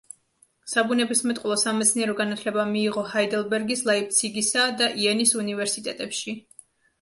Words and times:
საბუნებისმეტყველო 0.69 1.57
სამეცნიერო 1.63 2.15
განათლება 2.21 2.65
მიიღო 2.69 3.03
ჰაიდელბერგის, 3.11 3.85
ლაიფციგისა 3.91 4.65
და 4.81 4.89
იენის 5.05 5.37
უნივერსიტეტებში. 5.45 6.35